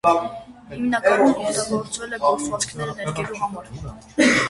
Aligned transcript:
Հիմնականում 0.69 1.35
օգտագործվել 1.49 2.17
է 2.17 2.21
գործվածքներ 2.25 2.97
ներկելու 3.03 3.43
համար։ 3.47 3.73